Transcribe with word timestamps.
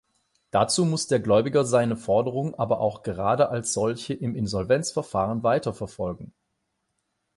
Dazu 0.49 0.83
muss 0.83 1.05
der 1.05 1.19
Gläubiger 1.19 1.63
seine 1.63 1.95
Forderung 1.95 2.55
aber 2.57 2.79
auch 2.79 3.03
gerade 3.03 3.49
als 3.49 3.71
solche 3.71 4.15
im 4.15 4.35
Insolvenzverfahren 4.35 5.43
weiterverfolgen. 5.43 6.33